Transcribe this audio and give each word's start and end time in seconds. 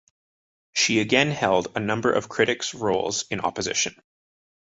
She 0.73 0.99
again 0.99 1.29
held 1.29 1.67
a 1.75 1.79
number 1.79 2.11
of 2.11 2.27
critic's 2.27 2.73
roles 2.73 3.27
in 3.29 3.39
opposition. 3.39 4.01